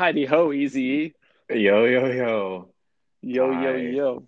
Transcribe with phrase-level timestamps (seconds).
[0.00, 1.14] Heidi ho, easy.
[1.50, 2.72] Yo, yo, yo.
[3.20, 3.76] Yo, yo, Hi.
[3.76, 4.26] yo.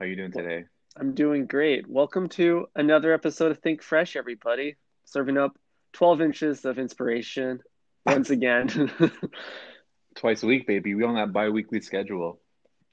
[0.00, 0.64] How are you doing today?
[0.96, 1.88] I'm doing great.
[1.88, 4.74] Welcome to another episode of Think Fresh, everybody.
[5.04, 5.56] Serving up
[5.92, 7.60] 12 inches of inspiration
[8.04, 8.90] once again.
[10.16, 10.96] Twice a week, baby.
[10.96, 12.40] We on that bi-weekly schedule.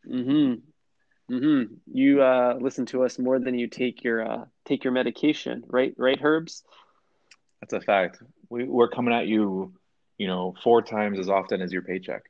[0.07, 0.23] Mm
[1.27, 4.83] hmm Mm hmm You uh, listen to us more than you take your uh, take
[4.83, 5.95] your medication, right?
[5.97, 6.63] Right, Herbs?
[7.59, 8.21] That's a fact.
[8.49, 9.73] We, we're coming at you,
[10.21, 12.29] you know, four times as often as your paycheck.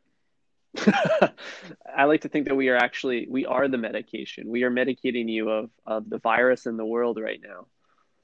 [0.77, 4.47] I like to think that we are actually we are the medication.
[4.47, 7.65] We are medicating you of of the virus in the world right now.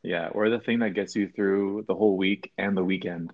[0.03, 3.33] Yeah, we're the thing that gets you through the whole week and the weekend.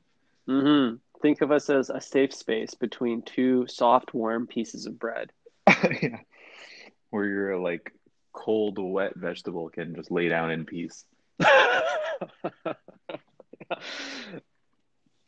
[0.49, 0.95] Mm-hmm.
[1.21, 5.31] Think of us as a safe space between two soft, warm pieces of bread.
[6.01, 6.17] Yeah.
[7.11, 7.93] Where your like
[8.31, 11.05] cold, wet vegetable can just lay down in peace.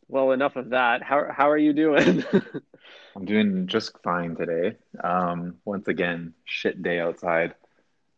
[0.07, 1.03] well, enough of that.
[1.03, 2.23] How how are you doing?
[3.15, 4.77] I'm doing just fine today.
[5.03, 7.55] Um, once again, shit day outside.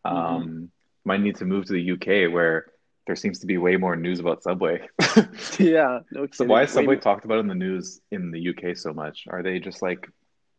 [0.04, 0.72] Um,
[1.06, 2.68] might need to move to the UK where
[3.06, 4.88] there seems to be way more news about Subway.
[5.60, 8.76] yeah, no So why is Subway Wait, talked about in the news in the UK
[8.76, 9.26] so much?
[9.30, 10.10] Are they just like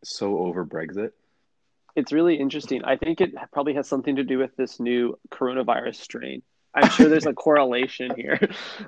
[0.03, 1.11] so over Brexit?
[1.95, 2.83] it's really interesting.
[2.83, 6.41] I think it probably has something to do with this new coronavirus strain.
[6.73, 8.39] I'm sure there's a correlation here.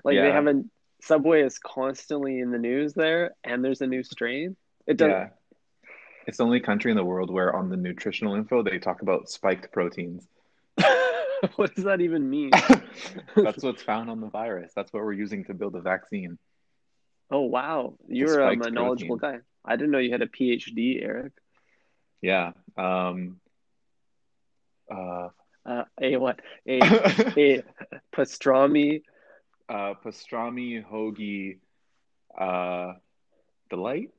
[0.04, 4.56] Like they haven't Subway is constantly in the news there, and there's a new strain.
[4.88, 5.10] It does.
[5.10, 5.30] Yeah.
[6.28, 9.30] It's the only country in the world where on the nutritional info they talk about
[9.30, 10.28] spiked proteins.
[11.56, 12.52] what does that even mean?
[13.36, 14.72] That's what's found on the virus.
[14.76, 16.38] That's what we're using to build a vaccine.
[17.32, 19.40] Oh wow, you're um, a knowledgeable guy.
[19.66, 21.34] I didn't know you had a PhD, Eric.
[22.22, 22.52] Yeah.
[22.78, 23.40] Um,
[24.94, 25.30] uh,
[25.66, 26.40] Uh, a what?
[26.68, 27.64] A a
[28.14, 29.04] pastrami.
[29.72, 31.60] Uh, pastrami hoagie
[32.38, 32.94] uh,
[33.70, 34.10] delight.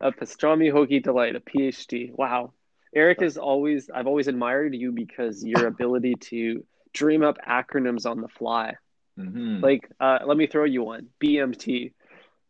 [0.00, 1.36] A pastrami hoagie delight.
[1.36, 2.12] A PhD.
[2.12, 2.52] Wow.
[2.94, 3.88] Eric is always.
[3.88, 8.74] I've always admired you because your ability to dream up acronyms on the fly.
[9.16, 11.08] hmm Like, uh, let me throw you one.
[11.22, 11.92] BMT.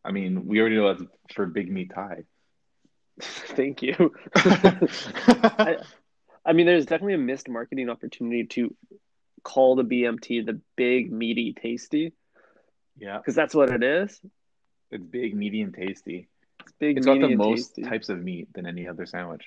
[0.04, 2.24] I mean, we already know that's for Big Meat Thai.
[3.20, 4.12] Thank you.
[4.34, 5.76] I,
[6.44, 8.74] I mean, there's definitely a missed marketing opportunity to
[9.42, 12.14] call the BMT the big, meaty, tasty,
[13.00, 14.20] yeah, because that's what it is.
[14.90, 16.28] it's big, meaty, and tasty.
[16.60, 17.82] It's big, It's got the and most tasty.
[17.82, 19.46] types of meat than any other sandwich.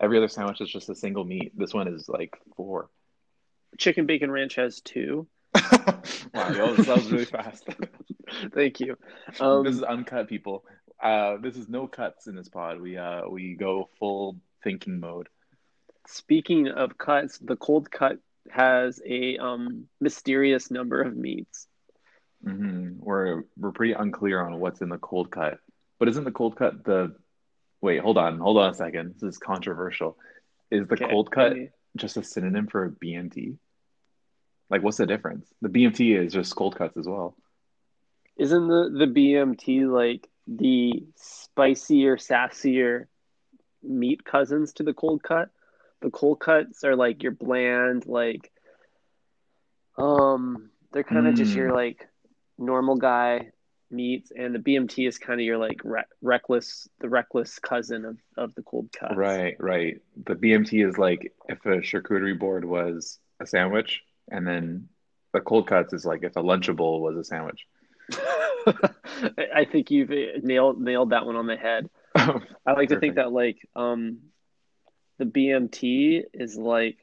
[0.00, 1.52] Every other sandwich is just a single meat.
[1.56, 2.90] This one is like four.
[3.78, 5.28] Chicken Bacon Ranch has two.
[5.54, 7.66] wow, yo, that was really fast.
[8.54, 8.96] Thank you.
[9.40, 10.64] Um, this is uncut, people.
[11.02, 12.80] Uh, this is no cuts in this pod.
[12.80, 15.28] We uh, we go full thinking mode.
[16.06, 18.18] speaking of cuts, the cold cut
[18.50, 21.68] has a um, mysterious number of meats.
[22.44, 25.58] Hmm We're we're pretty unclear on what's in the cold cut.
[25.98, 27.14] But isn't the cold cut the
[27.80, 29.14] wait, hold on, hold on a second.
[29.14, 30.16] This is controversial.
[30.70, 31.54] Is the Okay, cold cut
[31.96, 33.58] just a synonym for BMT?
[34.70, 35.52] Like what's the difference?
[35.62, 37.36] The BMT is just cold cuts as well.
[38.36, 43.06] Isn't the, the BMT like the spicier, sassier
[43.82, 45.50] meat cousins to the cold cut?
[46.00, 48.50] The cold cuts are like your bland, like
[49.96, 51.56] um, they're kind of just Mm.
[51.56, 52.08] your like
[52.58, 53.50] normal guy
[53.90, 58.18] meets and the BMT is kind of your like re- reckless, the reckless cousin of
[58.36, 59.14] of the cold cuts.
[59.16, 60.00] Right, right.
[60.24, 64.88] The BMT is like if a charcuterie board was a sandwich, and then
[65.32, 67.66] the cold cuts is like if a Lunchable was a sandwich.
[69.54, 70.10] I think you've
[70.42, 71.88] nailed nailed that one on the head.
[72.16, 74.18] I like to think that like um
[75.18, 76.98] the BMT is like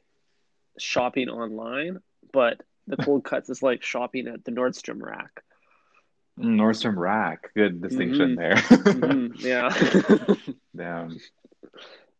[0.78, 2.00] shopping online,
[2.32, 5.42] but the cold cuts is like shopping at the Nordstrom rack.
[6.38, 8.36] Nordstrom Rack, good distinction Mhm.
[8.36, 8.54] there.
[8.56, 10.54] Mhm, yeah.
[10.76, 11.18] Damn.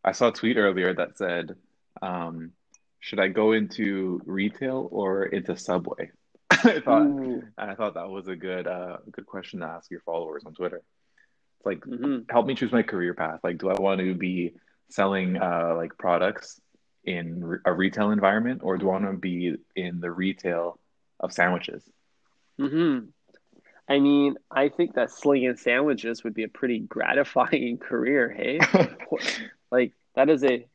[0.03, 1.55] I saw a tweet earlier that said,
[2.01, 2.51] um,
[2.99, 6.11] should I go into retail or into Subway?
[6.51, 7.43] I thought, Ooh.
[7.57, 10.53] and I thought that was a good, uh, good question to ask your followers on
[10.53, 10.81] Twitter.
[11.57, 12.29] It's like, Mhm.
[12.29, 13.39] help me choose my career path.
[13.43, 14.53] Like, do I want to be
[14.89, 16.61] selling, uh, like products
[17.03, 20.79] in a retail environment, or do I want to be in the retail
[21.19, 21.83] of sandwiches?
[22.59, 23.07] Mhm.
[23.87, 28.59] I mean, I think that slinging sandwiches would be a pretty gratifying career, hey?
[29.71, 30.65] Like that is a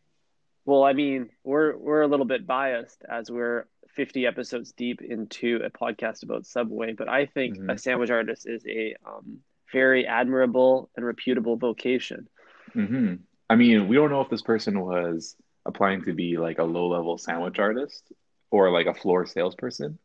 [0.64, 5.60] well, I mean, we're we're a little bit biased as we're 50 episodes deep into
[5.64, 7.80] a podcast about Subway, but I think a Mhm.
[7.80, 9.38] sandwich artist is a um,
[9.72, 12.28] very admirable and reputable vocation.
[12.72, 13.14] hmm
[13.48, 15.36] I mean, we don't know if this person was
[15.66, 18.12] applying to be like a low-level sandwich artist
[18.50, 19.98] or like a floor salesperson.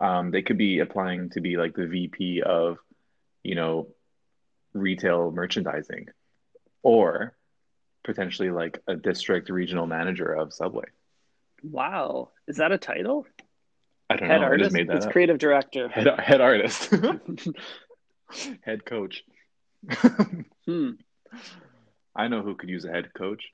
[0.00, 2.78] Um, they could be applying to be like the VP of,
[3.42, 3.88] you know,
[4.72, 6.08] retail merchandising
[6.82, 7.34] or
[8.04, 10.84] potentially like a district regional manager of Subway.
[11.62, 12.30] Wow.
[12.46, 13.26] Is that a title?
[14.08, 14.46] I don't Head know.
[14.46, 14.72] I just artist?
[14.74, 15.12] made that It's up.
[15.12, 15.88] creative director.
[15.88, 16.94] Head, head artist,
[18.62, 19.24] head coach.
[20.66, 20.90] Hmm.
[22.16, 23.44] I know who could use a head coach.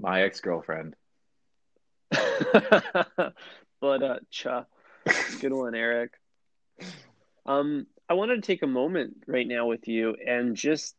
[0.00, 0.96] My ex-girlfriend.
[2.10, 3.32] but
[4.02, 4.64] uh cha.
[5.40, 6.12] Good one, Eric.
[7.46, 10.94] Um, I wanted to take a moment right now with you and just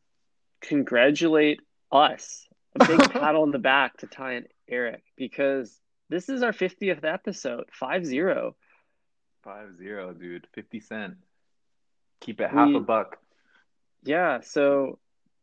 [0.62, 1.62] congratulate
[1.92, 2.48] us.
[2.80, 5.78] A big pat on the back to Ty and Eric because
[6.10, 8.56] this is our 50th episode, 5 0.
[9.44, 10.46] Five zero, dude.
[10.54, 11.16] Fifty cent.
[12.20, 13.18] Keep it half We- a buck.
[14.04, 15.00] Yeah, so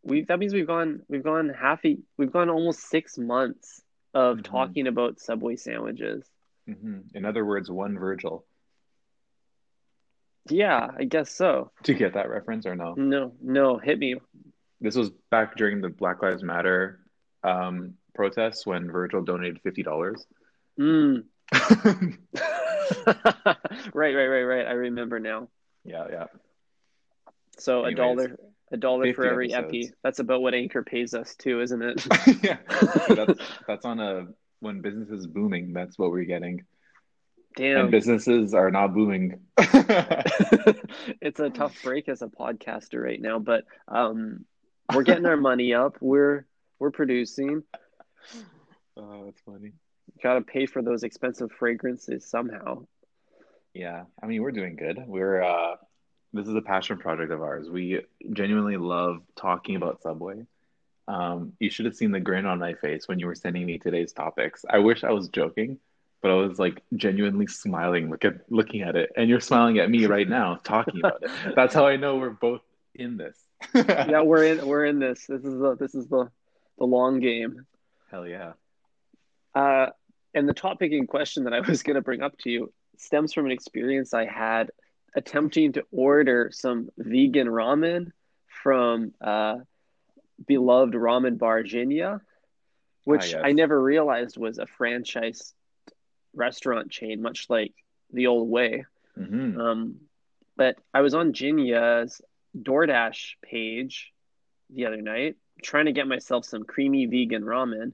[0.09, 3.83] we that means we've gone we've gone half a we've gone almost six months
[4.15, 4.45] of Mhm.
[4.45, 6.25] talking about Subway sandwiches.
[6.67, 8.45] hmm In other words, one Virgil.
[10.51, 11.73] Yeah, I guess so.
[11.83, 12.95] Do you get that reference or no?
[12.95, 14.17] No, no, hit me.
[14.81, 17.01] This was back during the Black Lives Matter
[17.45, 20.27] um, protests when Virgil donated fifty dollars.
[20.81, 21.25] Mm.
[23.93, 24.67] Right, right, right, right.
[24.67, 25.49] I remember now.
[25.85, 26.25] yeah, yeah.
[27.59, 28.37] So a dollar,
[28.73, 29.87] a dollar for every episodes.
[29.87, 29.95] epi.
[30.03, 32.07] That's about what Anchor pays us too, isn't it?
[32.43, 32.59] yeah,
[33.09, 34.27] that's that's on a
[34.61, 35.73] when business is booming.
[35.73, 36.65] That's what we're getting,
[37.57, 39.41] and Damn, businesses are not booming.
[39.59, 44.45] it's a tough break as a podcaster right now, but um,
[44.95, 45.97] we're getting our money up.
[46.01, 46.47] We're
[46.79, 47.63] we're producing.
[48.97, 49.73] oh, that's funny.
[50.23, 52.87] Got to pay for those expensive fragrances somehow.
[53.75, 54.99] Yeah, I mean we're doing good.
[55.07, 55.77] We're uh,
[56.33, 57.69] this is a passion project of ours.
[57.71, 58.03] We
[58.33, 60.47] genuinely love talking about Subway.
[61.07, 63.79] Um, you should have seen the grin on my face when you were sending me
[63.79, 64.65] today's topics.
[64.69, 65.79] I wish I was joking,
[66.21, 69.91] but I was like genuinely smiling, look at looking at it, and you're smiling at
[69.91, 71.31] me right now talking about it.
[71.57, 72.61] That's how I know we're both
[72.95, 73.37] in this.
[73.75, 75.27] Yeah, we're in we're in this.
[75.27, 76.31] This is the this is the
[76.79, 77.67] the long game.
[78.11, 78.53] Hell yeah.
[79.55, 79.89] Uh,
[80.35, 83.33] and the topic in question that I was going to bring up to you stems
[83.33, 84.71] from an experience I had
[85.15, 88.13] attempting to order some vegan ramen
[88.47, 89.57] from uh,
[90.47, 92.21] beloved ramen bar Jinya,
[93.05, 93.41] which Ah, yes.
[93.45, 95.55] I never realized was a franchise
[96.35, 97.73] restaurant chain, much like
[98.13, 98.85] the old way.
[99.17, 100.01] hmm Um,
[100.57, 102.21] but I was on Jinya's
[102.57, 104.13] DoorDash page
[104.71, 107.93] the other night trying to get myself some creamy vegan ramen,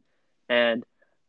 [0.48, 0.84] and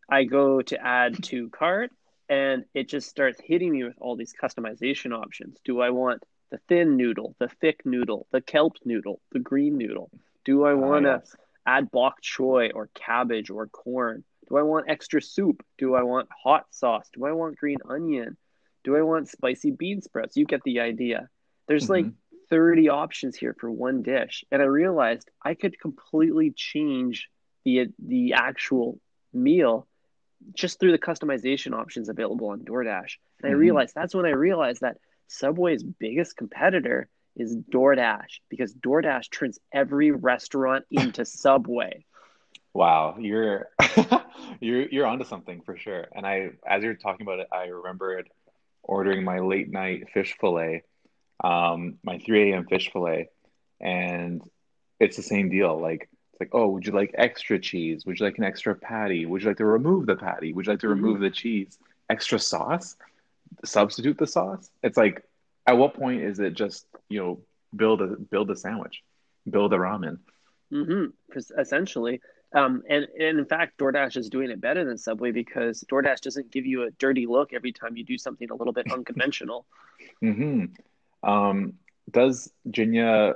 [0.10, 1.92] I go to add to cart,
[2.30, 5.60] and it just starts hitting me with all these customization options.
[5.64, 10.10] Do I want the thin noodle, the thick noodle, the kelp noodle, the green noodle?
[10.44, 11.36] Do I want to Ah, yes.
[11.66, 14.24] add bok choy or cabbage or corn?
[14.50, 15.64] Do I want extra soup?
[15.78, 17.10] Do I want hot sauce?
[17.14, 18.38] Do I want green onion?
[18.84, 20.38] Do I want spicy bean sprouts?
[20.38, 21.30] You get the idea.
[21.68, 22.14] There's like Mhm.
[22.50, 24.46] 30 options here for one dish.
[24.52, 27.30] And I realized I could completely change
[27.64, 29.00] the the actual
[29.34, 29.88] meal
[30.54, 33.18] just through the customization options available on DoorDash.
[33.42, 33.60] And I Mhm.
[33.60, 34.98] realized that's when I realized that
[35.28, 42.06] Subway's biggest competitor is DoorDash because DoorDash turns every restaurant into Subway.
[42.74, 43.70] Wow, you're
[44.60, 46.08] you're you're onto something for sure.
[46.14, 48.30] And I, as you're talking about it, I remembered
[48.84, 50.84] ordering my late night fish fillet,
[51.44, 52.66] um, my 3 a.m.
[52.66, 53.30] fish fillet,
[53.80, 54.42] and
[55.00, 55.80] it's the same deal.
[55.80, 58.06] Like it's like, oh, would you like extra cheese?
[58.06, 59.26] Would you like an extra patty?
[59.26, 60.54] Would you like to remove the patty?
[60.54, 60.90] Would you like to Mhm.
[60.90, 61.80] remove the cheese?
[62.10, 62.98] Extra sauce?
[63.66, 64.70] Substitute the sauce?
[64.84, 65.24] It's like,
[65.68, 67.40] at what point is it just, you know,
[67.76, 69.04] build a build a sandwich,
[69.50, 70.20] build a ramen?
[70.72, 71.06] hmm
[71.58, 72.22] Essentially.
[72.54, 76.52] Um, and, and in fact, DoorDash is doing it better than Subway because DoorDash doesn't
[76.52, 79.66] give you a dirty look every time you do something a little bit unconventional.
[80.22, 80.66] hmm
[81.24, 81.74] Um,
[82.12, 83.36] does Jinya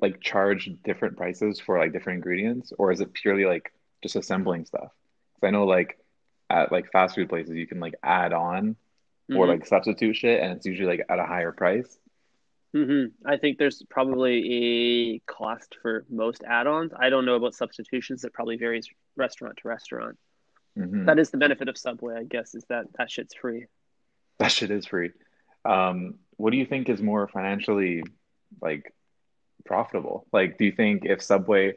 [0.00, 4.64] like charge different prices for like different ingredients, or is it purely like just assembling
[4.64, 4.90] stuff?
[5.34, 5.98] Because I know like
[6.50, 8.76] at like fast food places you can like add on
[9.30, 9.48] or Mhm.
[9.48, 11.98] like substitute shit, and it's usually like at a higher price.
[12.72, 14.36] hmm I think there's probably
[15.16, 16.92] a cost for most add-ons.
[16.96, 18.22] I don't know about substitutions.
[18.22, 20.16] That probably varies restaurant to restaurant.
[20.76, 23.66] hmm That is the benefit of Subway, I guess, is that that shit's free.
[24.38, 25.10] That shit is free.
[25.64, 28.02] Um, what do you think is more financially
[28.62, 28.94] like
[29.68, 30.26] profitable?
[30.32, 31.74] Like, do you think if Subway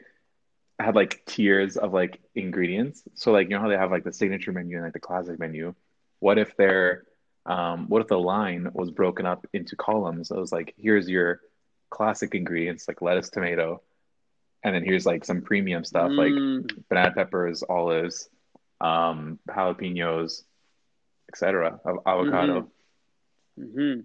[0.80, 4.14] had like tiers of like ingredients, so like you know how they have like the
[4.14, 5.76] signature menu and like the classic menu,
[6.20, 7.04] what if their
[7.46, 10.32] um, what if the line was broken up into columns?
[10.32, 11.42] It was like here's your
[11.92, 13.82] classic ingredients like lettuce, tomato,
[14.64, 18.30] and then here's like some premium stuff like Mm, banana peppers, olives,
[18.82, 20.44] um, jalapenos,
[21.30, 21.80] etc.
[22.08, 22.72] Avocado.
[23.58, 24.02] hmm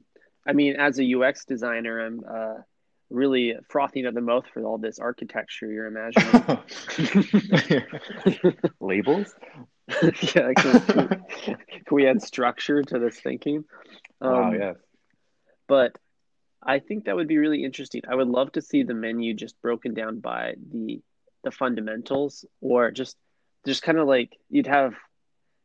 [0.46, 2.62] I mean, as a UX designer, I'm uh,
[3.10, 6.58] really frothing at the mouth for all this architecture you're imagining.
[8.80, 9.34] Labels?
[10.02, 11.56] yeah, can, can, can,
[11.92, 13.64] we add structure to this thinking?
[14.20, 14.76] Um, wow, yes.
[15.68, 15.96] But
[16.62, 18.02] I think that would be really interesting.
[18.08, 21.00] I would love to see the menu just broken down by the
[21.44, 23.16] the fundamentals, or just
[23.64, 24.94] just kind of like you'd have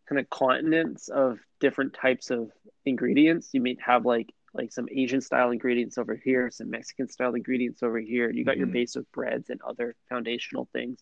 [0.08, 2.52] kind of continents of different types of
[2.86, 3.50] ingredients.
[3.54, 7.84] You may have like like some Asian style ingredients over here, some Mexican style ingredients
[7.84, 8.30] over here.
[8.30, 8.60] You got mm-hmm.
[8.60, 11.00] your base of breads and other foundational things.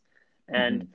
[0.47, 0.87] And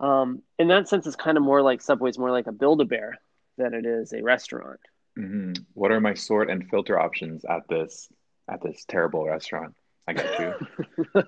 [0.00, 0.04] mm-hmm.
[0.04, 2.84] um, in that sense, it's kind of more like Subway's more like a Build a
[2.84, 3.18] Bear
[3.56, 4.80] than it is a restaurant.
[5.18, 5.62] Mm-hmm.
[5.74, 8.08] What are my sort and filter options at this
[8.48, 9.74] at this terrible restaurant?
[10.08, 11.24] I got you.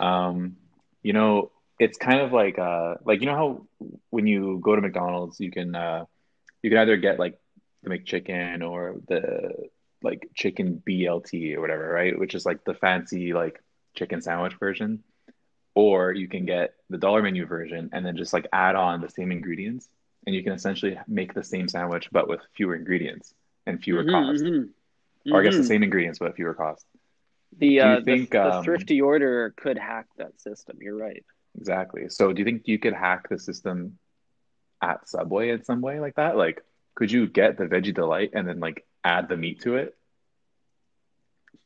[0.04, 0.56] um,
[1.02, 3.66] you know, it's kind of like uh, like you know how
[4.10, 6.04] when you go to McDonald's, you can uh,
[6.62, 7.38] you can either get like
[7.82, 9.68] the McChicken or the
[10.02, 12.18] like chicken BLT or whatever, right?
[12.18, 13.62] Which is like the fancy like
[13.94, 15.02] chicken sandwich version.
[15.74, 19.08] Or you can get the dollar menu version and then just like add on the
[19.08, 19.88] same ingredients
[20.26, 23.34] and you can essentially make the same sandwich but with fewer ingredients
[23.66, 24.44] and fewer mm-hmm, cost.
[24.44, 25.32] Mm-hmm.
[25.32, 25.68] Or I guess the mm-hmm.
[25.68, 26.84] same ingredients but fewer costs.
[27.58, 30.78] The uh, think, the, the um, thrifty order could hack that system.
[30.80, 31.24] You're right.
[31.58, 32.08] Exactly.
[32.08, 33.98] So do you think you could hack the system
[34.80, 36.36] at Subway in some way like that?
[36.36, 36.62] Like
[36.94, 39.96] could you get the veggie delight and then like add the meat to it?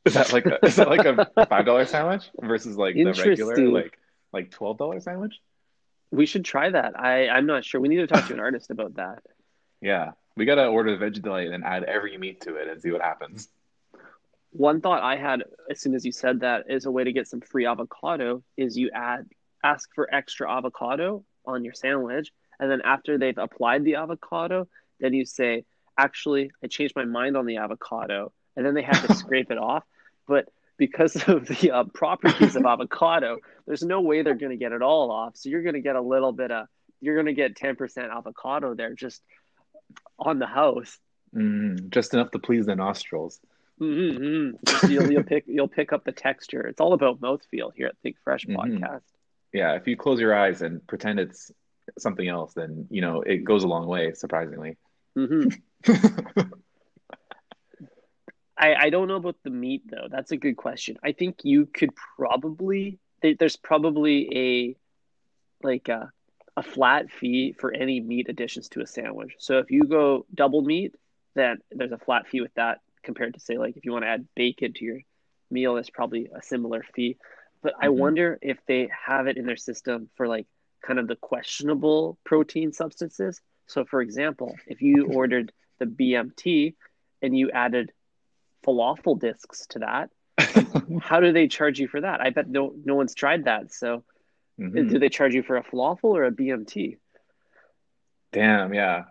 [0.05, 3.57] Is that like a, is that like a five dollar sandwich versus like the regular
[3.69, 3.99] like
[4.31, 5.35] like twelve dollar sandwich?
[6.11, 6.97] We should try that.
[6.97, 7.81] I I'm not sure.
[7.81, 9.23] We need to talk to an artist about that.
[9.81, 12.91] Yeah, we gotta order the veggie delight and add every meat to it and see
[12.91, 13.49] what happens.
[14.51, 17.27] One thought I had as soon as you said that is a way to get
[17.27, 19.25] some free avocado is you add
[19.63, 24.67] ask for extra avocado on your sandwich, and then after they've applied the avocado,
[24.99, 25.65] then you say,
[25.97, 29.57] actually, I changed my mind on the avocado, and then they have to scrape it
[29.57, 29.83] off.
[30.27, 34.71] But because of the uh, properties of avocado, there's no way they're going to get
[34.71, 35.37] it all off.
[35.37, 36.67] So you're going to get a little bit of,
[37.01, 39.21] you're going to get 10% avocado there just
[40.17, 40.97] on the house.
[41.35, 43.39] Mm, just enough to please the nostrils.
[43.79, 44.91] Mm-hmm.
[44.91, 46.61] You'll, you'll, pick you'll pick up the texture.
[46.61, 48.83] It's all about mouthfeel here at Think Fresh mm-hmm.
[48.83, 49.03] podcast.
[49.53, 51.51] Yeah, if you close your eyes and pretend it's
[51.99, 54.13] something else, then you know it goes a long way.
[54.13, 54.77] Surprisingly.
[55.17, 56.41] Mm-hmm.
[58.57, 60.07] I, I don't know about the meat though.
[60.09, 60.97] That's a good question.
[61.03, 66.11] I think you could probably there's probably a like a,
[66.55, 69.33] a flat fee for any meat additions to a sandwich.
[69.39, 70.95] So if you go double meat,
[71.35, 74.09] then there's a flat fee with that compared to say like if you want to
[74.09, 74.99] add bacon to your
[75.49, 77.17] meal, there's probably a similar fee.
[77.61, 77.85] But mm-hmm.
[77.85, 80.47] I wonder if they have it in their system for like
[80.85, 83.41] kind of the questionable protein substances.
[83.67, 86.75] So, for example, if you ordered the BMT
[87.21, 87.91] and you added
[88.65, 90.09] falafel discs to that,
[91.01, 92.21] how do they charge you for that?
[92.21, 93.73] I bet no no one's tried that.
[93.73, 94.03] So,
[94.59, 94.87] mm-hmm.
[94.87, 96.97] do they charge you for a falafel or a BMT?
[98.31, 99.05] Damn, yeah.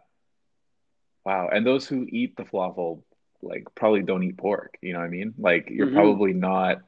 [1.24, 1.48] Wow.
[1.52, 3.02] And those who eat the falafel
[3.42, 5.34] like probably don't eat pork, you know what I mean?
[5.38, 5.96] Like you're mm-hmm.
[5.96, 6.82] probably not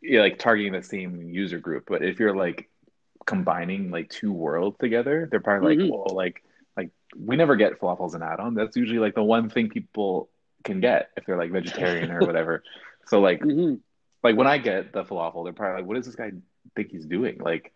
[0.00, 2.68] you're like targeting the same user group, but if you're like
[3.26, 5.94] combining like two worlds together, they're probably like, mm-hmm.
[5.94, 6.42] well, like
[6.76, 8.54] like we never get falafels and add-on.
[8.54, 10.28] That's usually like the one thing people
[10.64, 12.62] can get if they're like vegetarian or whatever.
[13.06, 13.76] So like mm-hmm.
[14.22, 16.32] like when I get the falafel, they're probably like, what does this guy
[16.74, 17.38] think he's doing?
[17.38, 17.72] Like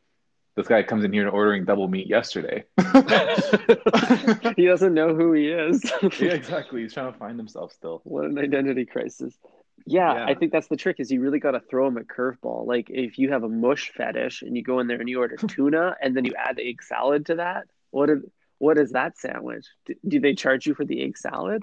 [0.58, 2.64] this guy comes in here and ordering double meat yesterday.
[4.56, 5.84] he doesn't know who he is.
[6.20, 6.82] yeah, exactly.
[6.82, 8.00] He's trying to find himself still.
[8.02, 9.38] What an identity crisis.
[9.86, 12.02] Yeah, yeah, I think that's the trick is you really got to throw them a
[12.02, 12.66] curveball.
[12.66, 15.36] Like if you have a mush fetish and you go in there and you order
[15.48, 18.22] tuna and then you add the egg salad to that, what is,
[18.58, 19.66] what is that sandwich?
[19.86, 21.62] Do, do they charge you for the egg salad?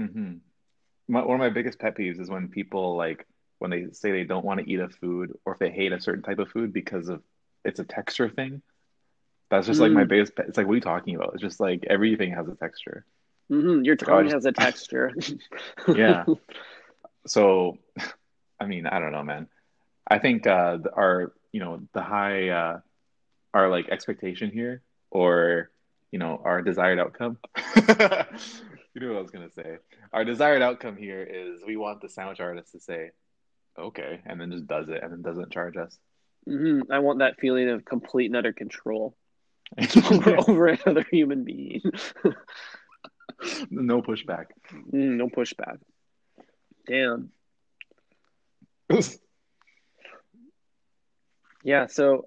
[0.00, 0.34] Mm-hmm.
[1.08, 3.26] My, one of my biggest pet peeves is when people like
[3.58, 6.00] when they say they don't want to eat a food or if they hate a
[6.00, 7.22] certain type of food because of
[7.64, 8.62] it's a texture thing.
[9.50, 9.84] That's just mm.
[9.84, 10.08] like my mm.
[10.08, 10.36] biggest.
[10.36, 10.46] Pet.
[10.48, 11.32] It's like what are you talking about?
[11.34, 13.04] It's just like everything has a texture.
[13.50, 13.84] Mm-hmm.
[13.84, 14.34] Your tongue just...
[14.34, 15.12] has a texture.
[15.88, 16.24] yeah.
[17.28, 17.78] so
[18.60, 19.48] i mean i don't know man.
[20.10, 22.80] I think uh our you know the high uh
[23.52, 25.70] our like expectation here or
[26.10, 27.38] you know our desired outcome.
[28.94, 29.76] You know what i was gonna say.
[30.12, 33.10] Our desired outcome here is we want the sandwich artist to say
[33.78, 35.96] okay and then just does it and then doesn't charge us.
[36.48, 36.90] Mm-hmm.
[36.90, 39.14] i want that feeling of complete and utter control
[40.10, 41.82] over, over another human being.
[43.70, 44.46] No pushback.
[44.92, 45.78] Mm, no pushback
[46.88, 47.30] Damn.
[51.62, 52.26] yeah, so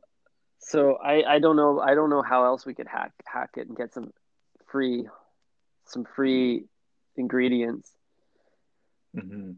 [0.59, 3.67] so I I don't know I don't know how else we could hack hack it
[3.67, 4.13] and get some
[4.67, 5.07] free
[5.85, 6.65] some free
[7.17, 7.91] ingredients.
[9.15, 9.53] Mm-hmm.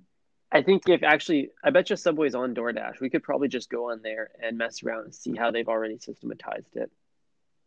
[0.52, 3.02] I think if actually, I bet you Subway's on DoorDash.
[3.02, 5.98] We could probably just go on there and mess around and see how they've already
[5.98, 6.92] systematized it.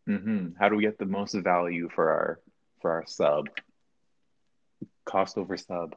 [0.09, 0.51] Mm-hmm.
[0.57, 2.39] How do we get the most value for our
[2.81, 3.49] for our sub?
[5.05, 5.95] Cost over sub.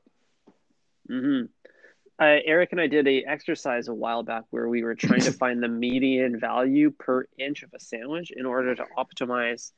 [1.11, 1.43] Hmm
[2.21, 5.33] Uh, Eric and I did a exercise a while back where we were trying to
[5.43, 9.73] find the median value per inch of a sandwich in order to optimize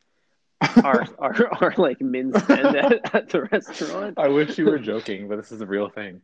[0.84, 4.18] our our, our like min spend at, at the restaurant.
[4.18, 6.20] I wish you were joking, but this is a real thing.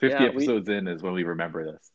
[0.00, 1.90] 50 Yeah, we episodes in is when we remember this.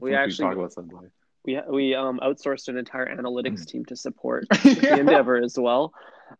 [0.00, 1.08] we Once we actually talk about Subway.
[1.44, 3.66] we we um outsourced an entire analytics Mm.
[3.66, 5.92] team to support the endeavor as well.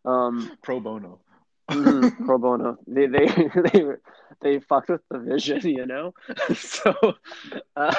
[0.05, 1.19] Um, Pro bono.
[1.69, 2.77] Mhm, pro bono.
[2.87, 3.25] They they
[3.73, 3.83] they
[4.41, 6.13] they fucked with the vision, you know.
[6.53, 6.93] so
[7.75, 7.93] uh,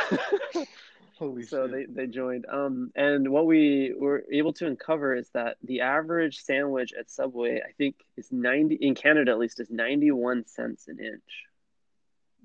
[1.17, 1.71] Holy so shit.
[1.71, 2.47] they they joined.
[2.51, 7.61] Um, and what we were able to uncover is that the average sandwich at Subway,
[7.67, 11.45] I think, is ninety in Canada at least, is ninety one cents an inch.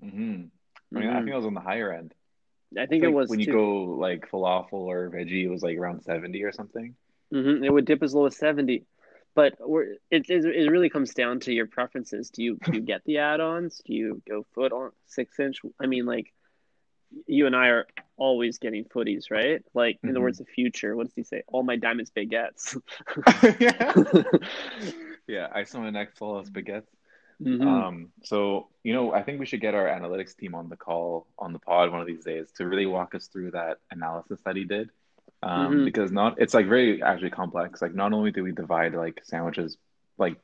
[0.01, 0.44] hmm
[0.96, 1.24] I mean, I Mhm.
[1.24, 2.13] think I was on the higher end.
[2.77, 3.51] I think it was when you too.
[3.51, 6.96] go like falafel or veggie, it was like around 70 or something.
[7.32, 8.86] hmm It would dip as low as 70.
[9.35, 12.31] But we're, it, it, it really comes down to your preferences.
[12.31, 13.81] Do you do you get the add-ons?
[13.85, 15.61] Do you go foot on six inch?
[15.81, 16.33] I mean, like
[17.27, 17.87] you and I are
[18.17, 19.63] always getting footies, right?
[19.73, 21.43] Like in the hmm words of Future, what does he say?
[21.47, 22.77] All my diamonds baguettes.
[23.59, 23.93] Yeah.
[25.27, 26.87] Yeah, I saw my neck full of spaghetti.
[27.39, 30.77] hmm Um, so, you know, I think we should get our analytics team on the
[30.77, 34.39] call on the pod one of these days to really walk us through that analysis
[34.45, 34.89] that he did.
[35.45, 37.81] Um, hmm because not it's like very actually complex.
[37.81, 39.77] Like not only did we divide like sandwiches
[40.17, 40.37] like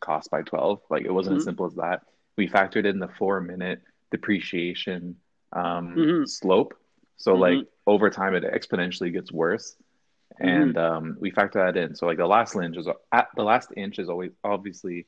[0.00, 2.02] cost by 12, like it wasn't as hmm simple as that.
[2.38, 5.16] We factored in the four minute depreciation
[5.52, 6.74] um hmm slope.
[7.18, 9.76] So hmm like over time it exponentially gets worse.
[10.40, 11.94] And um we factor that in.
[11.94, 15.06] So like the last inch is at the last inch is always obviously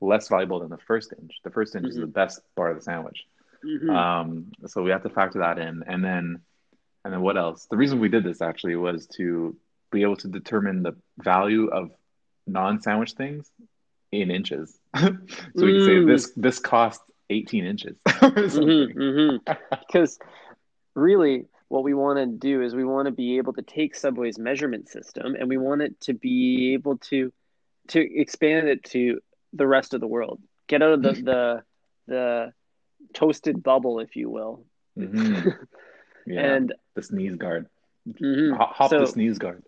[0.00, 1.32] less valuable than the first inch.
[1.44, 3.24] The first inch is hmm the best part of the sandwich.
[3.88, 5.82] Um, so we have to factor that in.
[5.86, 6.40] And then,
[7.04, 7.66] and then what else?
[7.70, 9.56] The reason we did this actually was to
[9.92, 11.90] be able to determine the value of
[12.46, 13.50] non-sandwich things
[14.12, 14.78] in inches.
[15.56, 16.06] So we can say Mm.
[16.06, 18.94] this this cost 18 inches or hmm something.
[18.96, 19.36] hmm
[19.86, 20.18] Because
[20.94, 24.38] really, what we want to do is we want to be able to take Subway's
[24.38, 27.32] measurement system and we want it to be able to
[27.88, 29.20] to expand it to
[29.52, 30.40] the rest of the world.
[30.68, 31.62] Get out of the the
[32.06, 32.52] the
[33.14, 34.64] toasted bubble, if you will.
[34.96, 35.34] hmm
[36.26, 37.66] Yeah, And the sneeze guard.
[38.08, 38.56] mhm.
[38.56, 39.62] Hop, hop the sneeze guard.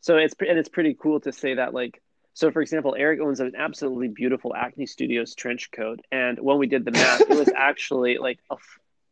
[0.00, 2.00] so it's and it's pretty cool to say that like
[2.34, 6.66] so for example eric owns an absolutely beautiful acne studios trench coat and when we
[6.66, 8.56] did the math it was actually like a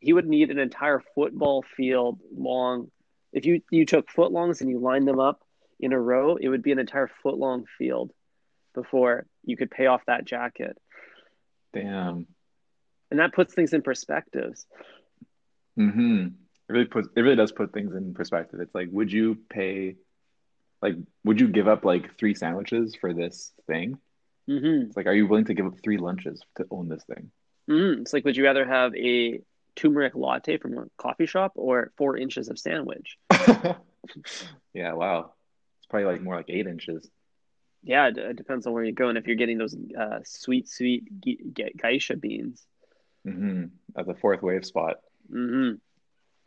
[0.00, 2.90] he would need an entire football field long
[3.32, 5.40] if you you took footlongs and you lined them up
[5.78, 8.10] in a row it would be an entire foot long field
[8.74, 10.76] before you could pay off that jacket
[11.74, 12.26] Damn.
[13.10, 14.66] and that puts things in perspectives
[15.76, 16.28] hmm
[16.70, 18.60] It really puts it really does put things in perspective.
[18.60, 19.96] It's like, would you pay
[20.80, 23.98] like would you give up like three sandwiches for this thing?
[24.46, 27.32] hmm It's like, are you willing to give up three lunches to own this thing?
[27.68, 29.40] hmm it's like would you rather have a
[29.74, 33.18] turmeric latte from a coffee shop or four inches of sandwich
[34.72, 35.32] Yeah, wow.
[35.78, 37.10] It's probably like more like eight inches.
[37.82, 40.68] Yeah, it, it depends on where you go, and if you're getting those uh, sweet,
[40.68, 42.62] sweet ge- ge- geisha beans.
[43.24, 43.64] hmm
[43.96, 44.98] As a fourth wave spot.
[45.28, 45.72] hmm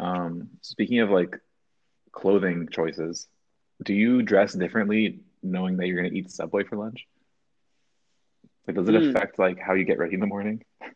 [0.04, 1.40] Um, speaking of like
[2.12, 3.28] clothing choices,
[3.84, 7.08] do you dress differently knowing that you're gonna eat Subway for lunch?
[8.68, 8.96] Like, does it Mm.
[8.96, 10.64] affect like how you get ready in the morning?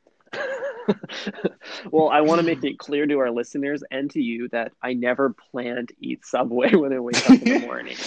[1.92, 4.94] well, I want to make it clear to our listeners and to you that I
[4.94, 8.00] never plan to eat Subway when I wake up in the morning.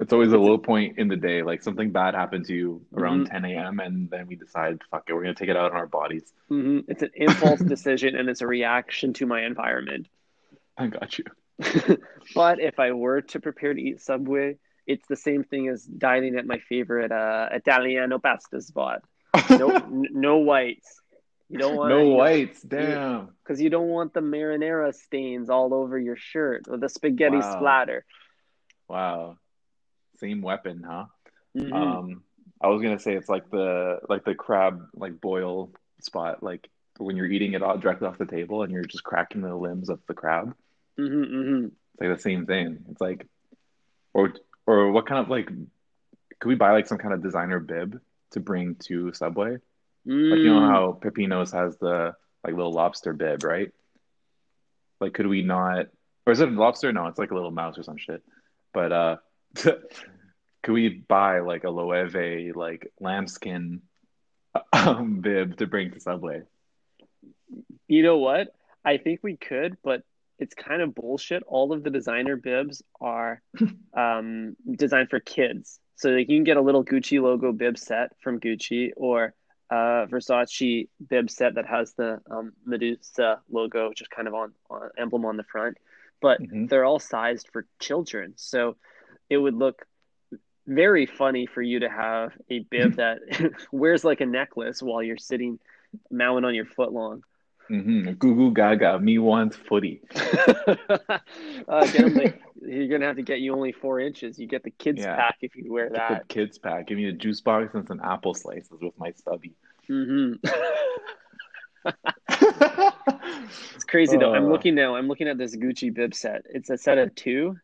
[0.00, 1.42] It's always a low point in the day.
[1.42, 3.80] Like something bad happened to you around mhm, 10 a.m.
[3.80, 6.32] and then we decide, fuck it, we're gonna take it out on our bodies.
[6.50, 6.84] mhm.
[6.88, 10.08] It's an impulse decision, and it's a reaction to my environment.
[10.76, 11.24] I got you.
[12.34, 14.56] but if I were to prepare to eat Subway,
[14.86, 19.00] it's the same thing as dining at my favorite uh, Italiano pasta spot.
[19.54, 21.00] No, n- no whites.
[21.48, 23.28] You don't want No to, you know, whites, damn.
[23.42, 27.52] because you don't want the marinara stains all over your shirt or the spaghetti Wow.
[27.52, 28.04] splatter.
[28.88, 29.36] Wow.
[30.16, 31.06] Same weapon, huh?
[31.54, 32.22] hmm Um,
[32.60, 37.16] I was gonna say it's like the like the crab like boil spot, like when
[37.16, 40.00] you're eating it all directly off the table and you're just cracking the limbs of
[40.06, 40.54] the crab.
[40.96, 42.84] Hmm hmm It's like the same thing.
[42.90, 43.26] It's like,
[44.12, 44.32] or
[44.66, 48.00] or what kind of like, could we buy like some kind of designer bib
[48.32, 49.58] to bring to Subway?
[50.30, 50.70] Like you know Mm.
[50.70, 53.70] how Pepinos has the like little lobster bib, right?
[55.00, 55.86] Like could we not,
[56.26, 56.92] or is it a lobster?
[56.92, 58.22] No, it's like a little mouse or some shit.
[58.72, 59.16] But uh,
[59.54, 63.82] could we buy like a Loewe like lambskin
[64.72, 66.42] um, bib to bring to Subway?
[67.88, 68.54] You know what?
[68.84, 70.02] I think we could, but
[70.38, 71.42] it's kind of bullshit.
[71.46, 73.40] All of the designer bibs are
[73.96, 75.78] um, designed for kids.
[75.96, 79.32] So like you can get a little Gucci logo bib set from Gucci or
[79.70, 84.90] uh, Versace bib set that has the um, Medusa logo, just kind of on, on
[84.98, 85.78] emblem on the front.
[86.20, 86.68] But Mhm.
[86.68, 88.76] they're all sized for children, so
[89.28, 89.86] it would look
[90.66, 93.18] very funny for you to have a bib that
[93.72, 95.58] wears like a necklace while you're sitting
[96.10, 97.22] mowing on your foot long.
[97.68, 100.02] Hmm Goo goo gaga, me wants footy.
[101.68, 104.38] uh, get like, you're gonna have to get you only four inches.
[104.38, 105.16] You get the kids Yeah.
[105.16, 106.28] pack if you wear Get that.
[106.28, 106.86] the kids pack.
[106.86, 109.54] Give me a juice box and some apple slices with my stubby.
[109.86, 110.34] hmm
[113.74, 114.34] It's crazy though.
[114.34, 114.50] I'm Uh.
[114.50, 114.96] looking now.
[114.96, 116.42] I'm looking at this Gucci bib set.
[116.50, 117.56] It's a set of two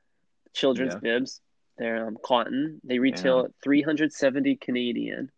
[0.52, 1.00] children's Yeah.
[1.00, 1.40] bibs.
[1.78, 2.80] They're um, cotton.
[2.84, 5.30] They retail at 370 Canadian.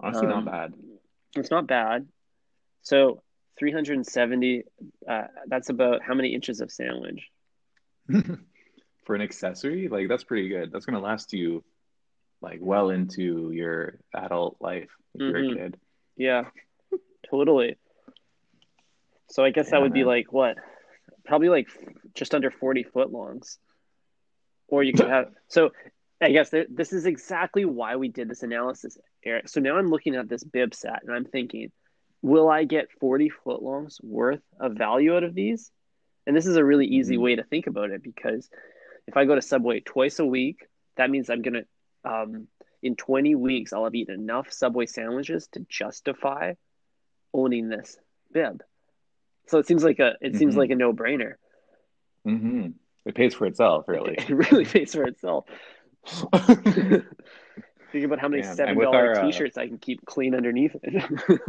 [0.00, 0.74] Honestly, Um, not bad.
[1.36, 2.06] It's not bad.
[2.82, 3.22] So
[3.58, 4.64] 370.
[5.08, 7.28] Uh, that's about how many inches of sandwich?
[9.04, 10.72] For an accessory, like that's pretty good.
[10.72, 11.62] That's gonna last you
[12.42, 15.54] like well into your adult life if you're a Mhm.
[15.56, 15.76] kid.
[16.16, 16.50] Yeah,
[17.30, 17.76] totally.
[19.28, 20.56] So I guess that Yeah, would be like what?
[21.24, 21.68] Probably like
[22.14, 23.58] just under 40 foot longs.
[24.68, 25.32] Or you could have.
[25.48, 25.70] So
[26.20, 29.48] I guess th- this is exactly why we did this analysis, Eric.
[29.48, 31.70] So now I'm looking at this bib set and I'm thinking,
[32.26, 35.70] will I get 40 foot longs worth of value out of these?
[36.26, 37.20] And this is a really easy Mhm.
[37.22, 38.50] way to think about it because
[39.06, 41.66] if I go to Subway twice a week, that means I'm going to,
[42.12, 42.48] um,
[42.82, 46.54] in 20 weeks, I'll have eaten enough Subway sandwiches to justify
[47.32, 47.96] owning this
[48.32, 48.64] bib.
[49.46, 50.58] So it seems like a it seems Mhm.
[50.58, 51.34] like a no brainer.
[52.24, 52.70] hmm
[53.04, 54.16] It pays for itself, really.
[54.18, 55.44] It really pays for itself.
[57.92, 60.34] Think about how many Man, seven dollar dollar our, uh, t-shirts I can keep clean
[60.34, 61.42] underneath it.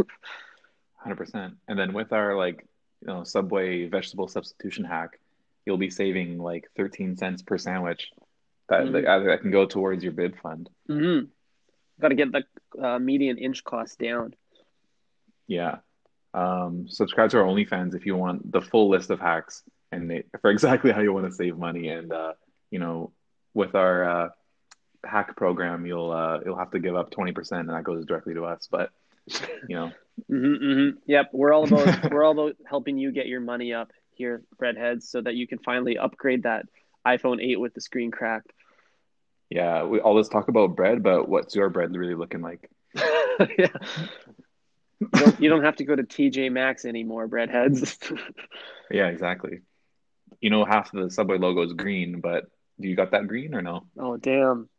[0.97, 1.53] Hundred percent.
[1.67, 2.65] And then with our like
[3.01, 5.19] you know Subway vegetable substitution hack,
[5.65, 8.09] you'll be saving like thirteen cents per sandwich.
[8.69, 8.91] That Mhm.
[8.93, 10.69] that, that can go towards your bid fund.
[10.87, 11.19] hmm
[11.99, 12.43] Got to get the
[12.79, 14.35] uh, median inch cost down.
[15.47, 15.77] Yeah.
[16.33, 20.23] Um, subscribe to our OnlyFans if you want the full list of hacks and they,
[20.41, 21.87] for exactly how you want to save money.
[21.87, 22.33] And uh,
[22.69, 23.13] you know,
[23.55, 24.29] with our uh,
[25.03, 28.33] hack program, you'll uh, you'll have to give up twenty percent, and that goes directly
[28.35, 28.67] to us.
[28.69, 28.91] But
[29.67, 29.91] you know,
[30.27, 33.91] hmm hmm Yep, we're all about we're all about helping you get your money up
[34.15, 36.65] here, breadheads, so that you can finally upgrade that
[37.05, 38.51] iPhone 8 with the screen cracked.
[39.49, 42.69] yeah, we always talk about bread, but what's your bread really looking like?
[42.95, 43.67] yeah.
[44.99, 47.97] You don't, you don't have to go to TJ Maxx anymore, breadheads.
[48.89, 49.59] Yeah, exactly.
[50.41, 52.45] You know, half of the Subway logo is green, but
[52.79, 53.85] do you got that green or no?
[53.99, 54.69] oh, damn.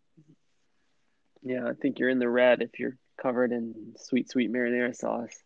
[1.43, 5.37] Yeah, I think you're in the red if you're covered in sweet, sweet marinara sauce.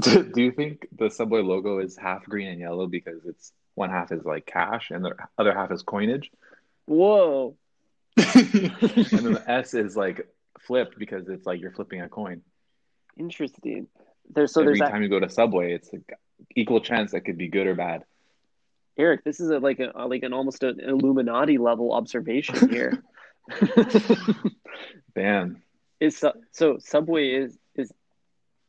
[0.00, 4.12] Do you think the Subway logo is half green and yellow because it's one half
[4.12, 6.30] is like cash and the other half is coinage?
[6.86, 7.56] Whoa.
[8.16, 10.28] and then the S is like
[10.60, 12.42] flipped because it's like you're flipping a coin.
[13.16, 13.88] Interesting.
[14.30, 16.18] There's so Every there's that time you go to Subway, it's like
[16.54, 18.04] equal chance that could be good or bad.
[18.96, 23.02] Eric, this is a, like a like an almost an Illuminati level observation here.
[25.14, 25.62] Damn.
[26.00, 27.92] Is so, so Subway is is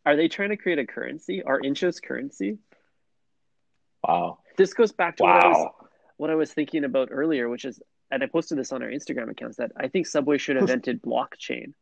[0.05, 1.43] are they trying to create a currency?
[1.43, 2.57] Are inches currency?
[4.03, 4.39] Wow.
[4.57, 5.71] This goes back to what I was
[6.17, 9.29] what I was thinking about earlier, which is and I posted this on our Instagram
[9.29, 11.73] accounts that I think Subway should have invented blockchain.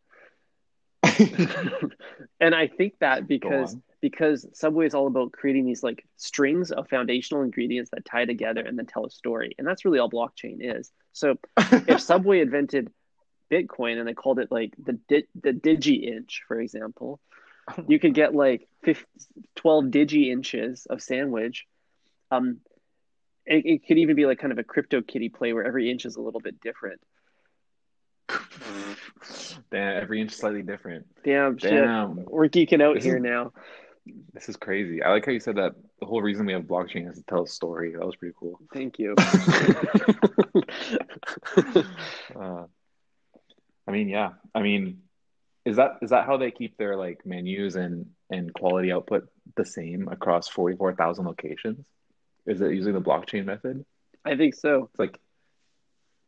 [2.40, 6.88] and I think that because because Subway is all about creating these like strings of
[6.90, 9.56] foundational ingredients that tie together and then tell a story.
[9.58, 10.92] And that's really all blockchain is.
[11.14, 12.92] So if Subway invented
[13.52, 17.20] Bitcoin and they called it like the di- the digi inch, for example,
[17.88, 19.06] you could get like 15,
[19.56, 21.66] 12 digi inches of sandwich.
[22.32, 22.60] Um,
[23.46, 26.06] it, it could even be like kind of a crypto kitty play where every inch
[26.06, 27.00] is a little bit different.
[29.72, 31.06] Damn, every inch slightly different.
[31.24, 31.72] Damn shit.
[31.74, 33.54] We're geeking out This here is- now.
[34.34, 35.04] This is crazy.
[35.04, 37.44] I like how you said that the whole reason we have blockchain is to tell
[37.44, 37.92] a story.
[37.92, 38.58] That was pretty cool.
[38.74, 39.16] Thank you.
[42.40, 42.66] Uh,
[43.88, 44.32] I mean, yeah.
[44.54, 45.02] I mean,
[45.66, 49.66] is that is that how they keep their like menus and and quality output the
[49.66, 51.86] same across 44,000 locations?
[52.46, 53.86] Is it using the blockchain method?
[54.26, 54.90] I think so.
[54.92, 55.20] It's like,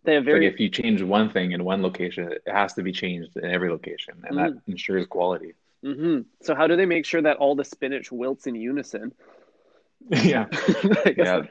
[0.03, 2.73] They have it's like very if you change one thing in one location, it has
[2.73, 5.53] to be changed in every location, and that ensures quality.
[5.83, 9.13] hmm So how do they make sure that all the spinach wilts in unison?
[10.09, 10.45] yeah,
[11.17, 11.41] yeah.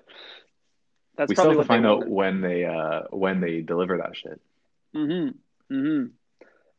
[1.16, 4.40] that's we still have to find out when they uh when they deliver that shit.
[4.94, 5.37] Mm-hmm.
[5.72, 6.07] Mm-hmm.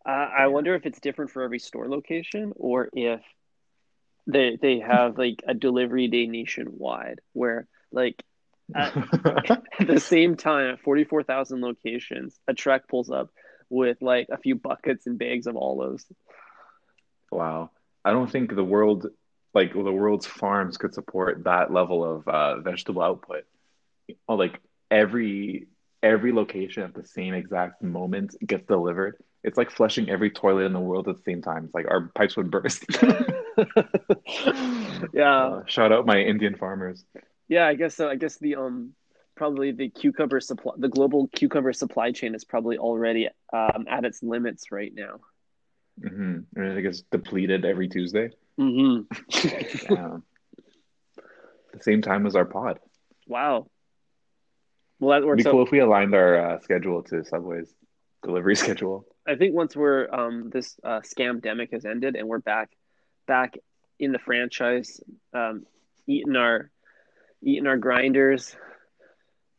[0.06, 3.22] Uh, I wonder if it's different for every store location or if
[4.28, 8.24] they they have like a delivery day nationwide where like
[8.76, 8.96] at,
[9.50, 13.30] at the same time at 44,000 locations a truck pulls up
[13.70, 16.06] with like a few buckets and bags of olives.
[17.32, 17.70] Wow.
[18.04, 19.08] I don't think the world
[19.54, 23.46] like the world's farms could support that level of uh, vegetable output.
[24.28, 24.60] Oh, like
[24.92, 25.68] every
[26.02, 29.18] every location at the same exact moment gets delivered.
[29.44, 31.66] It's like flushing every toilet in the world at the same time.
[31.66, 32.86] It's like our pipes would burst.
[35.14, 35.46] yeah.
[35.46, 37.06] Uh, shout out my Indian farmers.
[37.48, 38.10] Yeah, I guess so.
[38.10, 38.94] I guess the um
[39.36, 44.22] probably the cucumber supply the global cucumber supply chain is probably already um, at its
[44.22, 45.22] limits right now.
[46.02, 46.40] Mm-hmm.
[46.56, 48.32] And it gets depleted every Tuesday.
[48.60, 49.94] Mm-hmm.
[49.94, 50.18] yeah.
[51.74, 52.80] The same time as our pod.
[53.28, 53.68] Wow.
[55.00, 55.68] Well, that It'd be cool out.
[55.68, 57.74] if we aligned our uh, schedule to Subway's
[58.24, 59.06] delivery schedule.
[59.28, 62.70] I think once we're um, this uh, scamdemic has ended and we're back
[63.28, 63.58] back
[64.00, 65.00] in the franchise,
[65.34, 65.66] um,
[66.08, 66.70] eating our
[67.42, 68.56] eating our grinders.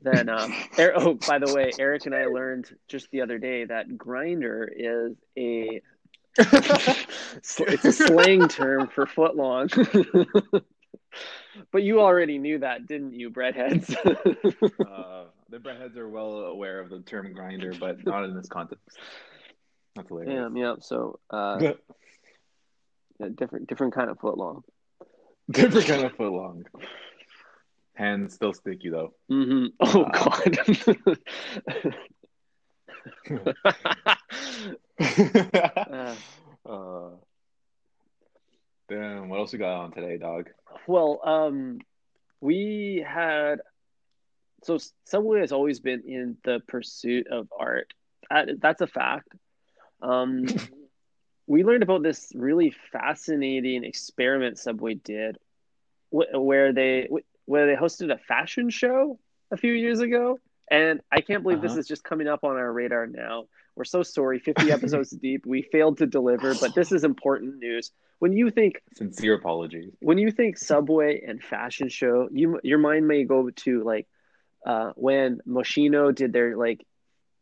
[0.02, 3.64] Then, um, Er- oh, by the way, Eric and I learned just the other day
[3.66, 5.82] that grinder is a
[6.38, 9.68] it's a slang term for foot long.
[11.72, 13.94] But you already knew that, didn't you, breadheads?
[14.80, 18.98] Uh, the breadheads are well aware of the term grinder, but not in this context.
[19.94, 20.34] That's hilarious.
[20.34, 20.74] Damn, yeah.
[20.80, 24.64] So, uh, yeah, different different kind of foot long.
[25.50, 26.64] Different kind of foot long.
[27.94, 29.12] Hands still sticky though.
[29.28, 30.56] hmm Oh Uh, God.
[35.90, 36.14] Uh,
[36.66, 37.10] uh,
[38.90, 40.50] damn, what else we got on today, dog?
[40.86, 41.78] well, um,
[42.40, 43.60] we had
[44.62, 47.94] so Subway has always been in the pursuit of art.
[48.30, 49.28] That, that's a fact.
[50.02, 50.44] Um,
[51.46, 55.38] we learned about this really fascinating experiment Subway did,
[56.10, 57.08] wh- where they
[57.46, 59.18] where they hosted a fashion show
[59.50, 60.38] a few years ago,
[60.70, 61.80] and I can't believe this Uh-huh.
[61.80, 63.46] is just coming up on our radar now.
[63.80, 67.90] We're so sorry, 50 episodes deep, we failed to deliver, but this is important news.
[68.18, 69.94] When you think Sincere apologies.
[70.00, 74.06] when you think subway and fashion show you your mind may go to like
[74.66, 76.86] uh, when moschino did their like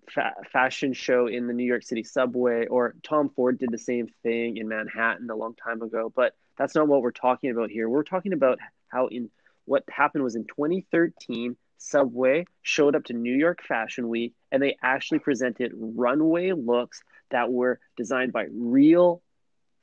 [0.09, 4.07] fa- fashion show in the new york city subway or tom ford did the same
[4.22, 7.88] thing in manhattan a long time ago but that's not what we're talking about here
[7.88, 9.29] we're talking about how in
[9.64, 14.77] what happened was in 2013 subway showed up to new york fashion week and they
[14.83, 19.23] actually presented runway looks that were designed by real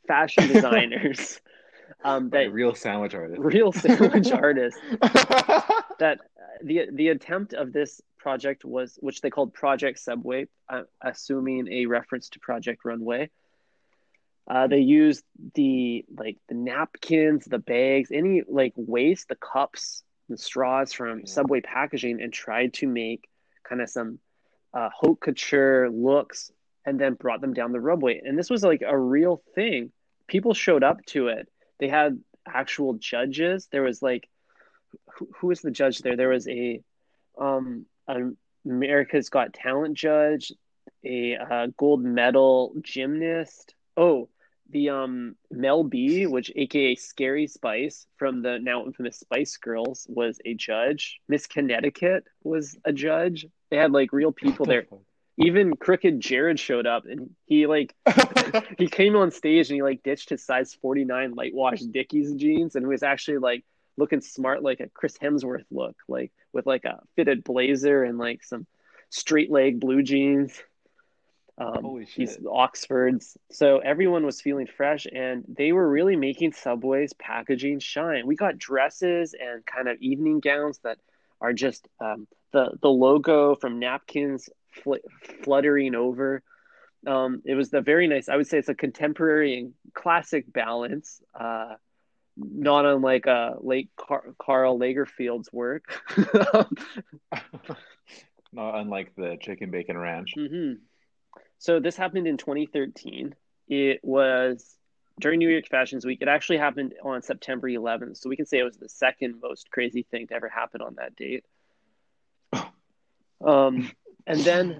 [0.07, 1.39] fashion designers
[2.03, 3.41] um, that real sandwich artist.
[3.41, 9.53] real sandwich artists that uh, the the attempt of this project was which they called
[9.53, 13.29] project subway uh, assuming a reference to project runway
[14.47, 20.37] uh, they used the like the napkins the bags any like waste the cups the
[20.37, 23.27] straws from subway packaging and tried to make
[23.67, 24.19] kind of some
[24.73, 26.51] uh, haute couture looks
[26.85, 29.91] and then brought them down the runway and this was like a real thing.
[30.27, 31.47] People showed up to it.
[31.79, 33.67] They had actual judges.
[33.71, 34.29] There was like
[35.15, 36.15] who, who was the judge there?
[36.15, 36.81] There was a
[37.39, 40.51] um an america's got talent judge
[41.03, 43.75] a uh, gold medal gymnast.
[43.95, 44.29] Oh
[44.69, 50.39] the um mel b which aka scary spice from the now infamous spice girls was
[50.45, 51.19] a judge.
[51.27, 53.45] Miss connecticut was a judge.
[53.69, 54.85] They had like real people there.
[55.37, 57.93] Even crooked jared showed up and he like
[58.77, 62.75] he came on stage and he like ditched his size 49 light wash dickies jeans
[62.75, 63.65] and he was actually like
[63.97, 68.45] looking smart like a chris hemsworth look like with like a fitted blazer and like
[68.45, 68.65] some
[69.09, 70.57] straight leg blue jeans
[71.57, 77.79] um, these oxfords so everyone was feeling fresh and they were really making subway's packaging
[77.79, 80.97] shine we got dresses and kind of evening gowns that
[81.39, 84.49] are just um, the the logo from napkins
[84.83, 84.95] fl-
[85.43, 86.43] fluttering over
[87.07, 88.29] um, it was the very nice.
[88.29, 91.75] I would say it's a contemporary and classic balance, uh,
[92.37, 95.83] not unlike uh, late Car- Karl Lagerfeld's work.
[98.53, 100.33] Not unlike the chicken bacon ranch.
[100.35, 100.73] hmm
[101.59, 103.35] So this happened in 2013.
[103.67, 104.75] It was
[105.19, 106.21] during New York Fashions Week.
[106.21, 109.71] It actually happened on September 11th, so we can say it was the second most
[109.71, 111.45] crazy thing to ever happen on that date.
[113.45, 113.91] Um,
[114.25, 114.79] and then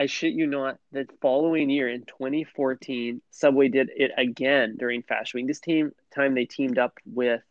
[0.00, 5.38] I shit you not, the following year in 2014, Subway did it again during Fashion
[5.38, 5.46] Week.
[5.46, 7.42] This team time they teamed up with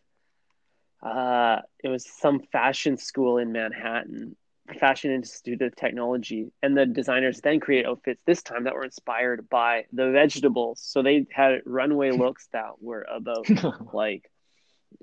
[1.04, 4.36] uh it was some fashion school in Manhattan,
[4.76, 9.50] Fashion Institute of Technology, and the designers then create outfits this time that were inspired
[9.50, 10.82] by the vegetables.
[10.84, 13.48] So they had runway looks that were about
[13.94, 14.30] like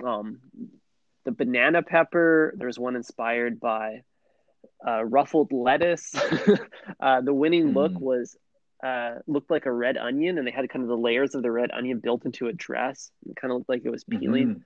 [0.05, 0.41] um,
[1.25, 2.55] the banana pepper.
[2.57, 4.03] There's one inspired by
[4.87, 6.15] uh, ruffled lettuce.
[7.01, 8.01] uh, the winning look Mm.
[8.01, 8.37] was
[8.83, 11.51] uh, looked like a red onion, and they had kind of the layers of the
[11.51, 13.11] red onion built into a dress.
[13.29, 14.57] It kind of looked like it was peeling.
[14.57, 14.63] Mhm.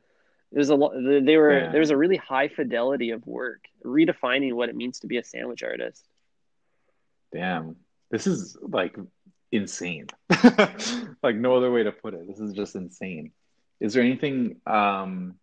[0.52, 0.92] Was a lot.
[0.94, 1.70] They were Yeah.
[1.70, 5.22] there was a really high fidelity of work, redefining what it means to be a
[5.24, 6.04] sandwich artist.
[7.32, 7.76] Damn,
[8.10, 8.96] this is like
[9.52, 10.06] insane.
[11.22, 12.26] Like no other way to put it.
[12.26, 13.32] This is just insane.
[13.78, 15.34] Is there anything um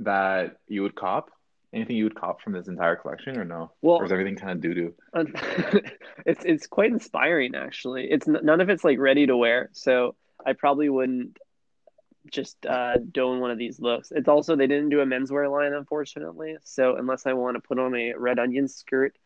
[0.00, 1.30] that you would cop?
[1.72, 3.72] Anything you would cop from this entire collection or no?
[3.82, 4.94] Well, Or is everything kind of doo-doo?
[6.26, 8.10] it's it's quite inspiring actually.
[8.10, 11.38] It's none of it's like ready to wear, so I probably wouldn't
[12.30, 14.12] just uh don one of these looks.
[14.12, 17.78] It's also they didn't do a menswear line unfortunately, so unless I want to put
[17.78, 19.16] on a red onion skirt,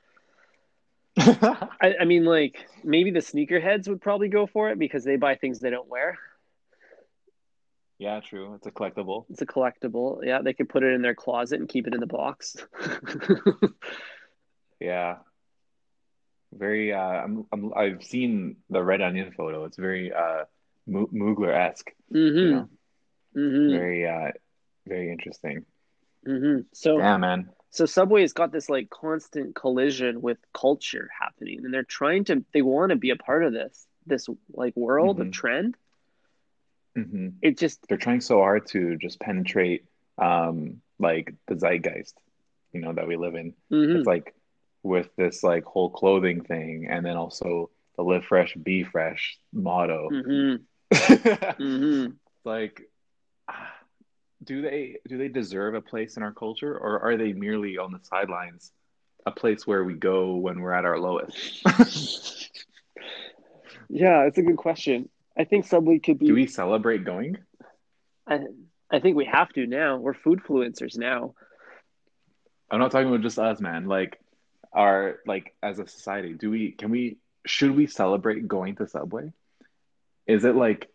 [1.80, 5.34] I, I mean like maybe the sneakerheads would probably go for it because they buy
[5.36, 6.18] things they don't wear.
[7.98, 8.54] Yeah, true.
[8.54, 9.26] It's a collectible.
[9.30, 10.20] It's a collectible.
[10.24, 12.56] Yeah, they could put it in their closet and keep it in the box.
[14.80, 15.18] Yeah.
[16.52, 19.64] Very uh I'm, I'm I've seen the red onion photo.
[19.64, 20.44] It's very uh
[20.86, 21.90] Mo Mugler-esque,
[22.40, 22.68] you hmm know.
[23.34, 24.30] Hmm Very uh
[24.86, 25.64] very interesting.
[26.26, 27.50] hmm So Yeah, man.
[27.70, 32.62] So Subway's got this like constant collision with culture happening, and they're trying to they
[32.62, 35.32] want to be a part of this this like world of Mhm.
[35.32, 35.76] trend.
[36.96, 39.84] hmm It just They're trying so hard to just penetrate
[40.18, 42.14] um like the zeitgeist,
[42.72, 43.54] you know, that we live in.
[43.70, 44.34] mhm, It's like
[44.82, 50.10] with this like whole clothing thing and then also the live fresh, be fresh motto.
[50.10, 52.18] mhm, It's mhm.
[52.44, 52.89] like
[54.42, 57.92] do they do they deserve a place in our culture or are they merely on
[57.92, 58.72] the sidelines,
[59.26, 61.66] a place where we go when we're at our lowest?
[63.90, 65.08] Yeah, it's a good question.
[65.36, 66.26] I think Subway could be.
[66.26, 67.38] Do we celebrate going?
[68.26, 68.38] I,
[68.90, 69.96] I think we have to now.
[69.96, 71.34] We're food influencers now.
[72.70, 73.86] I'm not talking about just us, man.
[73.86, 74.20] Like
[74.72, 79.32] our like as a society, do we can we should we celebrate going to Subway?
[80.26, 80.88] Is it like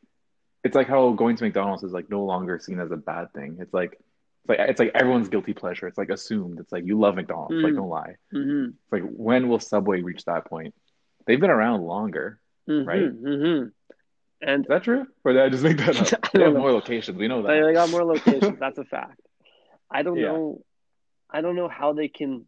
[0.65, 3.58] it's like how going to McDonald's is like no longer seen as a bad thing.
[3.62, 5.88] It's like it's like it's like everyone's guilty pleasure.
[5.88, 6.60] It's like assumed.
[6.60, 7.54] It's like you love McDonald's.
[7.63, 7.78] Like Mm.
[7.78, 8.15] don't lie.
[8.32, 10.73] hmm It's like when will Subway reach that point?
[11.25, 12.39] They've been around longer.
[12.67, 13.10] hmm Right?
[13.10, 13.63] hmm
[14.41, 15.06] And Is that true?
[15.23, 16.32] Or did I just make that up?
[16.34, 16.60] They have know.
[16.60, 17.17] more locations.
[17.17, 17.47] We know that.
[17.65, 18.60] they got more locations.
[18.60, 19.21] That's a fact.
[19.89, 20.30] I don't Yeah.
[20.34, 20.62] know.
[21.30, 22.45] I don't know how they can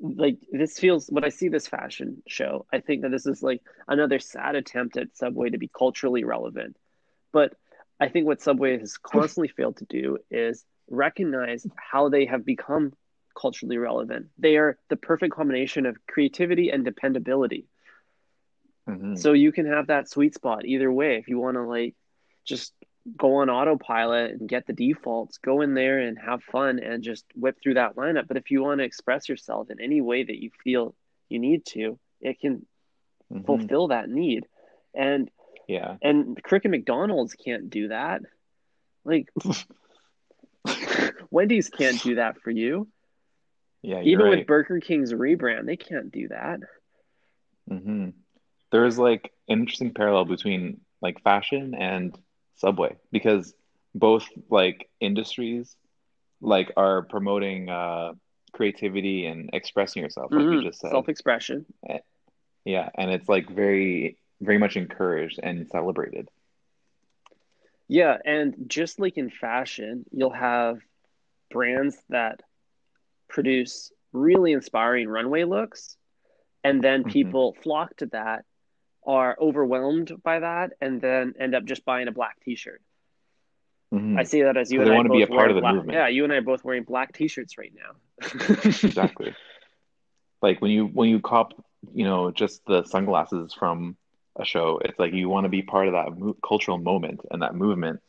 [0.00, 3.62] like this feels when I see this fashion show, I think that this is like
[3.88, 6.76] another sad attempt at Subway to be culturally relevant.
[7.34, 7.52] But
[7.98, 12.92] I think what Subway has constantly failed to do is recognize how they have become
[13.36, 14.28] culturally relevant.
[14.38, 17.66] They are the perfect combination of creativity and dependability.
[18.88, 19.18] Mhm.
[19.18, 21.16] So you can have that sweet spot either way.
[21.16, 21.96] If you want to like
[22.44, 22.72] just
[23.16, 27.24] go on autopilot and get the defaults, go in there and have fun and just
[27.34, 28.28] whip through that lineup.
[28.28, 30.94] But if you want to express yourself in any way that you feel
[31.28, 32.64] you need to, it can
[33.32, 33.44] Mhm.
[33.44, 34.46] fulfill that need.
[34.94, 35.28] And
[35.68, 35.96] Yeah.
[36.02, 38.22] and Cricket McDonald's can't do that.
[39.04, 39.28] Like
[41.30, 42.88] Wendy's can't do that for you.
[43.82, 44.38] Yeah, Even right.
[44.38, 46.60] with Burger King's rebrand, they can't do that.
[47.68, 48.10] hmm
[48.72, 52.16] There's like an interesting parallel between like fashion and
[52.56, 53.52] Subway because
[53.94, 55.76] both like industries
[56.40, 58.12] like are promoting uh
[58.52, 60.62] creativity and expressing yourself, like you Mhm.
[60.64, 60.90] just said.
[60.90, 61.66] Self-expression.
[62.64, 66.28] Yeah, and it's like very very much encouraged and celebrated.
[67.88, 70.78] Yeah, and just like in fashion, you'll have
[71.50, 72.40] brands that
[73.28, 75.96] produce really inspiring runway looks,
[76.62, 77.12] and then Mhm.
[77.12, 78.44] people flock to that,
[79.06, 82.80] are overwhelmed by that, and then end up just buying a black t-shirt.
[83.92, 84.18] Mhm.
[84.18, 85.74] I see that as you and I wanna be a part of the black.
[85.74, 85.96] movement.
[85.96, 87.96] Yeah, you and I are both wearing black t-shirts right now.
[88.84, 89.34] Exactly.
[90.40, 91.52] Like when you when you cop,
[91.92, 93.96] you know, just the sunglasses from
[94.38, 97.42] a show, it's like you want to be part of that mo cultural moment and
[97.42, 98.00] that movement,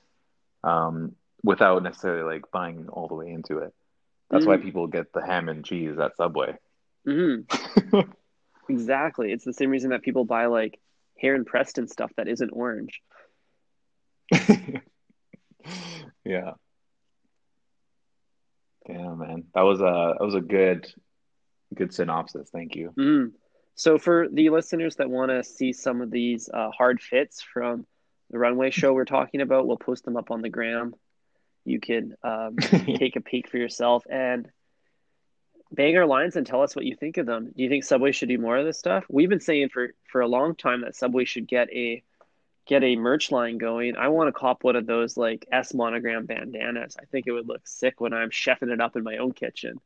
[0.64, 3.74] um, without necessarily like buying all the way into it.
[4.32, 4.64] That's why Mm.
[4.64, 6.58] people get the ham and cheese at Subway.
[7.06, 7.41] hmm
[8.70, 9.32] Exactly.
[9.32, 10.80] It's the same reason that people buy like
[11.22, 13.02] Heron Preston stuff that isn't orange.
[16.24, 16.54] Yeah.
[18.88, 19.43] Damn, man.
[19.54, 20.88] That was a that was a good
[21.74, 22.50] good synopsis.
[22.52, 22.93] Thank you.
[22.97, 23.32] Mm.
[23.76, 27.86] So for the listeners that want to see some of these uh, hard fits from
[28.32, 30.96] the runway show we're talking about, we'll post them up on the gram.
[31.66, 34.50] You can um, take a peek for yourself and
[35.72, 37.52] bang our lines and tell us what you think of them.
[37.56, 39.06] Do you think Subway should do more of this stuff?
[39.10, 42.04] We've been saying for for a long time that Subway should get a
[42.66, 43.98] get a merch line going.
[43.98, 46.98] I want to cop one of those like S monogram bandanas.
[47.00, 49.80] I think it would look sick when I'm chefing it up in my own kitchen.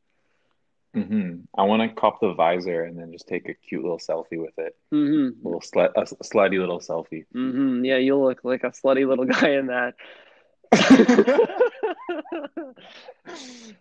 [0.94, 4.42] Hmm I want to cop the visor and then just take a cute little selfie
[4.42, 4.76] with it.
[4.94, 5.46] Mm-hmm.
[5.46, 7.26] A little slut, a slutty little selfie.
[7.36, 7.86] Mm-hmm.
[7.86, 9.96] Yeah, you'll look like a slutty little guy in that.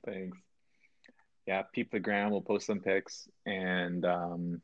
[0.05, 0.39] Thanks.
[1.47, 2.31] Yeah, peep the gram.
[2.31, 4.61] We'll post some pics, and um,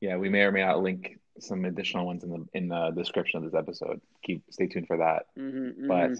[0.00, 3.38] yeah, we may or may not link some additional ones in the in the description
[3.38, 4.00] of this episode.
[4.22, 5.26] Keep stay tuned for that.
[5.38, 6.14] Mm-hmm, But mm-hmm.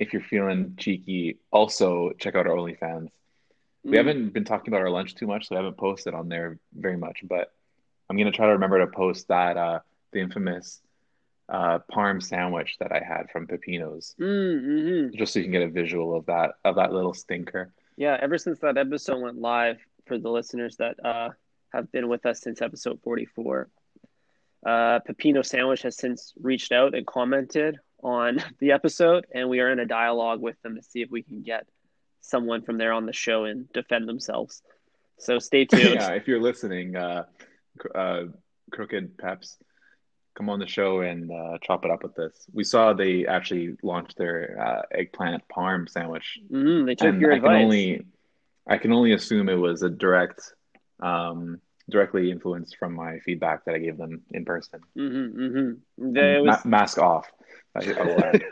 [0.00, 3.08] if you're feeling cheeky, also check out our OnlyFans.
[3.86, 3.96] We Mm.
[3.98, 6.96] haven't been talking about our lunch too much, so I haven't posted on there very
[6.96, 7.20] much.
[7.22, 7.52] But
[8.10, 9.80] I'm gonna try to remember to post that uh,
[10.12, 10.82] the infamous
[11.48, 15.16] uh, parm sandwich that I had from Pepino's, Mm-hmm.
[15.16, 17.72] just so you can get a visual of that of that little stinker.
[17.96, 21.30] Yeah, ever since that episode went live, for the listeners that uh,
[21.72, 23.68] have been with us since episode 44,
[24.66, 29.70] uh, Pepino Sandwich has since reached out and commented on the episode, and we are
[29.70, 31.66] in a dialogue with them to see if we can get
[32.26, 34.62] someone from there on the show and defend themselves.
[35.18, 35.94] So stay tuned.
[36.00, 37.24] yeah, if you're listening, uh,
[37.94, 38.22] uh,
[38.72, 39.56] Crooked Peps,
[40.36, 42.46] come on the show and uh, chop it up with this.
[42.52, 47.32] We saw they actually launched their uh, eggplant parm sandwich, Mhm, they took and your
[47.32, 47.50] I advice.
[47.52, 48.06] can only
[48.68, 50.40] I can only assume it was a direct,
[51.00, 54.80] um, directly influenced from my feedback that I gave them in person.
[54.98, 56.12] Mm-hmm, mm-hmm.
[56.12, 57.30] There Ma- mask off.
[57.76, 58.42] I, I will add.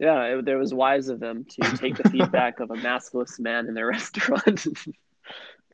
[0.00, 3.66] yeah, it, there was wise of them to take the feedback of a maskless man
[3.68, 4.66] in their restaurant.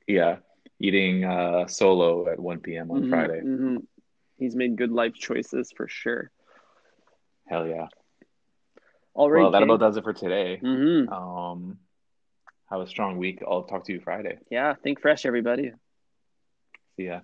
[0.07, 0.37] yeah,
[0.81, 2.91] eating uh, solo at 1 p.m.
[2.91, 3.41] on Mhm, Friday.
[3.41, 3.87] mhm.
[4.39, 6.31] He's made good life choices for sure.
[7.47, 7.87] Hell yeah.
[9.15, 10.59] All right, Well, that about does it for today.
[10.61, 11.09] Mhm.
[11.11, 11.79] Um,
[12.71, 13.43] have a strong week.
[13.47, 14.39] I'll talk to you Friday.
[14.51, 15.73] Yeah, think fresh, everybody.
[16.97, 17.21] See ya.